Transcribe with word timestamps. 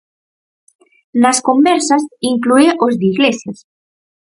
Nas 1.21 1.39
conversas 1.47 2.03
inclúe 2.31 2.67
os 2.85 2.93
de 2.99 3.05
Iglesias. 3.13 3.57